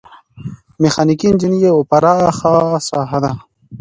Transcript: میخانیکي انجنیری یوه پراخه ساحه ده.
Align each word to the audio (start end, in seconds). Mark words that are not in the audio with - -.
میخانیکي 0.81 1.25
انجنیری 1.29 1.65
یوه 1.67 1.83
پراخه 1.89 2.53
ساحه 2.89 3.19
ده. 3.23 3.31